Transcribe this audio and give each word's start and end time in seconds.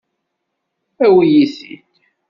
Awi-iyi-t-id. 1.05 1.91